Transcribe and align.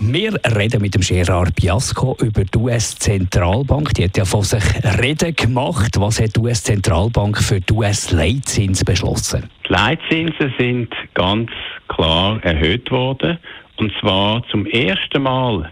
wir 0.00 0.32
reden 0.56 0.80
mit 0.80 0.94
dem 0.94 1.02
Gerard 1.02 1.54
Biasco 1.54 2.16
über 2.22 2.44
die 2.44 2.58
US-Zentralbank. 2.58 3.92
Die 3.94 4.04
hat 4.04 4.16
ja 4.16 4.24
von 4.24 4.42
sich 4.42 4.64
Reden 4.98 5.36
gemacht. 5.36 6.00
Was 6.00 6.20
hat 6.20 6.36
die 6.36 6.40
US-Zentralbank 6.40 7.36
für 7.36 7.60
die 7.60 7.72
US-Leitzins 7.72 8.82
beschlossen? 8.82 9.50
Die 9.68 9.72
Leitzinsen 9.72 10.54
sind 10.58 10.88
ganz 11.12 11.50
klar 11.88 12.42
erhöht 12.42 12.90
worden. 12.90 13.38
Und 13.76 13.92
zwar 14.00 14.42
zum 14.50 14.64
ersten 14.66 15.22
Mal 15.22 15.70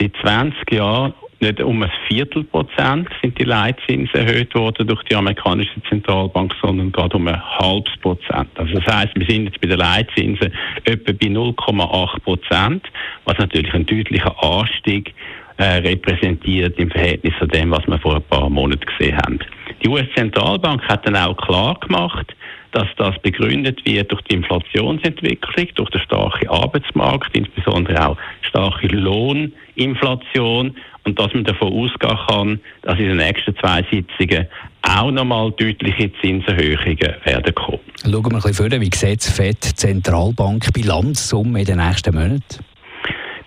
seit 0.00 0.12
20 0.22 0.72
Jahren 0.72 1.12
nicht 1.40 1.60
um 1.60 1.82
ein 1.82 1.90
Viertelprozent 2.08 3.08
sind 3.22 3.38
die 3.38 3.44
Leitzinsen 3.44 4.14
erhöht 4.14 4.54
worden 4.54 4.86
durch 4.86 5.02
die 5.04 5.14
amerikanische 5.14 5.80
Zentralbank, 5.88 6.54
sondern 6.60 6.90
gerade 6.90 7.16
um 7.16 7.28
ein 7.28 7.42
halbes 7.58 7.96
Prozent. 8.00 8.48
Also 8.56 8.74
das 8.74 8.94
heißt, 8.94 9.12
wir 9.14 9.26
sind 9.26 9.44
jetzt 9.44 9.60
bei 9.60 9.68
den 9.68 9.78
Leitzinsen 9.78 10.52
etwa 10.84 11.12
bei 11.12 11.26
0,8 11.26 12.20
Prozent, 12.20 12.86
was 13.24 13.38
natürlich 13.38 13.72
ein 13.72 13.86
deutlicher 13.86 14.34
Anstieg 14.42 15.14
äh, 15.58 15.78
repräsentiert 15.78 16.78
im 16.78 16.90
Verhältnis 16.90 17.34
zu 17.38 17.46
dem, 17.46 17.70
was 17.70 17.86
wir 17.86 17.98
vor 17.98 18.16
ein 18.16 18.22
paar 18.22 18.48
Monaten 18.48 18.86
gesehen 18.86 19.16
haben. 19.16 19.38
Die 19.82 19.88
US-Zentralbank 19.88 20.82
hat 20.88 21.06
dann 21.06 21.16
auch 21.16 21.36
klar 21.36 21.78
gemacht, 21.80 22.34
dass 22.72 22.86
das 22.96 23.18
begründet 23.20 23.84
wird 23.84 24.10
durch 24.12 24.22
die 24.22 24.36
Inflationsentwicklung, 24.36 25.68
durch 25.74 25.90
den 25.90 26.00
starken 26.02 26.48
Arbeitsmarkt, 26.48 27.34
insbesondere 27.36 28.08
auch 28.08 28.16
starke 28.48 28.88
Lohninflation 28.88 30.76
und 31.04 31.18
dass 31.18 31.32
man 31.32 31.44
davon 31.44 31.72
ausgehen 31.72 32.18
kann, 32.28 32.60
dass 32.82 32.98
in 32.98 33.08
den 33.08 33.16
nächsten 33.16 33.56
zwei 33.56 33.84
Sitzungen 33.90 34.46
auch 34.82 35.10
nochmal 35.10 35.50
deutliche 35.52 36.10
Zinserhöhungen 36.20 37.14
werden 37.24 37.54
kommen. 37.54 37.80
Schauen 38.02 38.12
wir 38.12 38.32
ein 38.32 38.42
bisschen 38.42 38.54
vor, 38.54 38.80
wie 38.80 38.90
sieht 38.94 39.24
die 39.24 39.30
FED 39.30 39.62
Zentralbank 39.62 40.72
Bilanzsumme 40.72 41.60
in 41.60 41.66
den 41.66 41.78
nächsten 41.78 42.14
Monaten? 42.14 42.64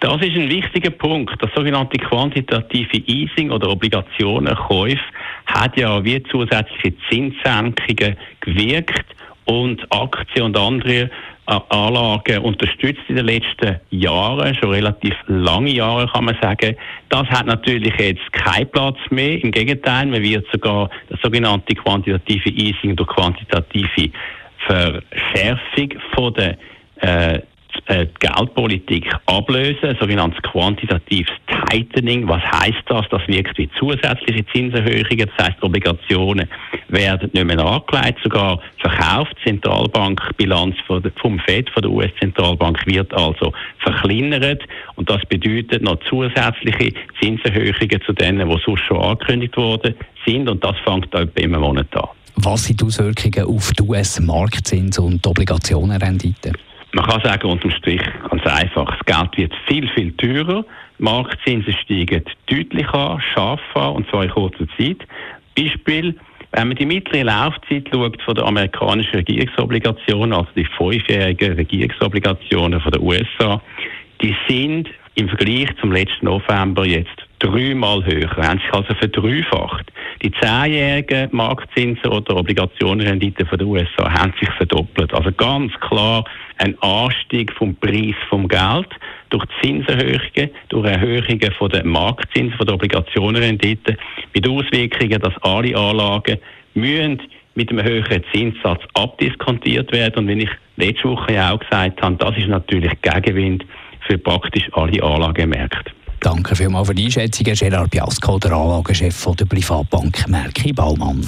Das 0.02 0.20
ist 0.22 0.36
ein 0.36 0.50
wichtiger 0.50 0.90
Punkt. 0.90 1.36
Das 1.40 1.52
sogenannte 1.56 1.98
quantitative 2.00 2.98
Easing 3.06 3.52
oder 3.52 3.70
Obligationenkäufe 3.70 5.00
hat 5.46 5.78
ja 5.78 6.04
wie 6.04 6.22
zusätzliche 6.24 6.96
Zinssenkungen 7.08 8.18
gewirkt 8.40 9.06
und 9.46 9.86
Aktien 9.92 10.46
und 10.46 10.58
andere 10.58 11.12
Anlagen 11.70 12.40
unterstützt 12.40 13.02
in 13.08 13.18
den 13.18 13.26
letzten 13.26 13.80
Jahren, 13.90 14.56
schon 14.56 14.72
relativ 14.72 15.14
lange 15.28 15.72
Jahre 15.72 16.08
kann 16.08 16.26
man 16.26 16.38
sagen. 16.42 16.76
Das 17.10 17.28
hat 17.28 17.46
natürlich 17.46 17.94
jetzt 17.98 18.32
keinen 18.32 18.70
Platz 18.70 18.98
mehr. 19.10 19.44
Im 19.44 19.52
Gegenteil, 19.52 20.08
man 20.08 20.22
wird 20.22 20.46
sogar 20.52 20.90
das 21.10 21.20
sogenannte 21.22 21.76
quantitative 21.76 22.50
Easing 22.50 22.96
durch 22.96 23.10
quantitative 23.10 24.12
Verschärfung 24.66 25.90
von 26.14 26.34
der 26.34 26.58
äh, 27.02 27.42
Geldpolitik 28.62 29.12
ablösen, 29.26 29.98
sogenanntes 30.00 30.42
quantitatives 30.44 31.32
Tightening. 31.70 32.28
Was 32.28 32.44
heißt 32.44 32.84
das? 32.86 33.06
Das 33.10 33.22
wirkt 33.28 33.58
wie 33.58 33.70
zusätzliche 33.80 34.46
Zinserhöhungen. 34.54 35.30
Das 35.36 35.48
heißt, 35.48 35.64
Obligationen 35.64 36.48
werden 36.90 37.30
nicht 37.34 37.46
mehr 37.46 37.60
angelegt, 37.60 38.20
sogar 38.24 38.60
verkauft. 38.78 39.36
Die 39.40 39.50
Zentralbankbilanz 39.50 40.76
vom 40.88 41.40
FED, 41.40 41.70
von 41.72 41.82
der 41.82 41.92
US-Zentralbank, 41.92 42.86
wird 42.86 43.12
also 43.14 43.52
verkleinert. 43.80 44.62
Und 44.96 45.10
das 45.10 45.22
bedeutet 45.28 45.82
noch 45.82 46.00
zusätzliche 46.08 46.94
Zinserhöhungen 47.20 48.02
zu 48.06 48.14
denen, 48.14 48.48
die 48.48 48.58
sonst 48.64 48.84
schon 48.84 49.02
angekündigt 49.02 49.58
worden 49.58 49.96
sind. 50.26 50.48
Und 50.48 50.64
das 50.64 50.76
fängt 50.86 51.14
etwa 51.16 51.40
im 51.40 51.52
Monat 51.52 51.88
an. 51.96 52.10
Was 52.36 52.66
sind 52.66 52.82
die 52.82 52.86
Auswirkungen 52.86 53.46
auf 53.46 53.72
die 53.74 53.84
US-Marktzins 53.84 55.00
und 55.00 55.26
die 55.26 55.30
Obligationenrendite? 55.30 56.54
Man 56.94 57.06
kann 57.06 57.22
sagen, 57.24 57.50
unterm 57.50 57.72
Strich 57.72 58.02
ganz 58.30 58.46
einfach, 58.46 58.98
das 58.98 59.06
Geld 59.06 59.38
wird 59.38 59.54
viel, 59.68 59.88
viel 59.90 60.12
teurer. 60.14 60.66
Marktzinsen 60.98 61.74
steigen 61.74 62.24
deutlich 62.48 62.90
an, 62.90 63.22
scharf 63.34 63.62
an, 63.76 63.94
und 63.94 64.10
zwar 64.10 64.24
in 64.24 64.30
kurzer 64.30 64.68
Zeit. 64.78 65.08
Beispiel, 65.58 66.16
wenn 66.52 66.68
man 66.68 66.78
die 66.78 66.86
mittlere 66.86 67.24
Laufzeit 67.24 67.88
schaut 67.92 68.22
von 68.22 68.36
der 68.36 68.46
amerikanischen 68.46 69.16
Regierungsobligationen, 69.16 70.34
also 70.34 70.50
die 70.56 70.66
fünfjährigen 70.66 71.54
Regierungsobligationen 71.54 72.82
von 72.82 72.92
der 72.92 73.02
USA, 73.02 73.62
die 74.22 74.36
sind 74.48 74.90
im 75.16 75.30
Vergleich 75.30 75.70
zum 75.80 75.94
letzten 75.94 76.26
November 76.26 76.86
jetzt 76.86 77.21
dreimal 77.42 78.06
höher, 78.06 78.30
haben 78.38 78.60
sich 78.60 78.74
also 78.74 78.94
verdreifacht. 78.96 79.92
Die 80.22 80.32
zehnjährigen 80.32 81.30
Marktzinsen 81.32 82.12
oder 82.12 82.38
Obligationenrenditen 82.38 83.46
von 83.48 83.58
den 83.58 83.68
USA 83.68 84.12
haben 84.12 84.34
sich 84.40 84.50
verdoppelt. 84.52 85.14
Also 85.14 85.32
ganz 85.32 85.74
klar 85.80 86.24
ein 86.58 86.78
Anstieg 86.82 87.52
vom 87.54 87.76
Preis 87.76 88.16
vom 88.30 88.48
Geld 88.48 88.90
durch 89.30 89.46
Zinserhöhungen, 89.62 90.52
durch 90.70 90.88
Erhöhungen 90.88 91.52
von 91.58 91.70
der 91.70 91.86
Marktzinsen, 91.86 92.56
von 92.58 92.68
der 92.68 92.76
Obligationenrenditen, 92.76 93.98
mit 94.34 94.48
Auswirkungen, 94.48 95.20
dass 95.20 95.34
alle 95.42 95.76
Anlagen 95.76 96.38
müssen 96.76 97.22
mit 97.56 97.70
einem 97.70 97.84
höheren 97.84 98.24
Zinssatz 98.34 98.82
abdiskontiert 98.94 99.92
werden. 99.92 100.20
Und 100.20 100.28
wie 100.28 100.44
ich 100.44 100.52
letzte 100.78 101.10
Woche 101.10 101.34
ja 101.34 101.52
auch 101.52 101.60
gesagt 101.60 102.02
habe, 102.02 102.16
das 102.16 102.38
ist 102.38 102.48
natürlich 102.48 102.94
Gegenwind 103.02 103.66
für 104.08 104.18
praktisch 104.18 104.70
alle 104.74 105.04
Anlagemärkte. 105.04 105.92
Danke 106.22 106.56
vielmals 106.56 106.88
für 106.88 106.96
die 106.96 107.06
Einschätzung, 107.06 107.46
Gerard 107.46 107.90
Biasco, 107.90 108.38
der 108.38 108.52
Anlagechef 108.54 109.28
der 109.38 109.46
Privatbank 109.46 110.28
Merki 110.28 110.72
Baumann. 110.72 111.26